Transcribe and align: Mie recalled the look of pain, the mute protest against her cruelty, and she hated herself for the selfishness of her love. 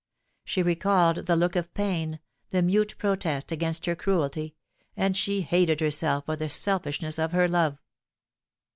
Mie 0.55 0.63
recalled 0.63 1.17
the 1.27 1.35
look 1.35 1.55
of 1.55 1.71
pain, 1.75 2.19
the 2.49 2.63
mute 2.63 2.95
protest 2.97 3.51
against 3.51 3.85
her 3.85 3.95
cruelty, 3.95 4.55
and 4.97 5.15
she 5.15 5.41
hated 5.41 5.79
herself 5.79 6.25
for 6.25 6.35
the 6.35 6.49
selfishness 6.49 7.19
of 7.19 7.33
her 7.33 7.47
love. 7.47 7.77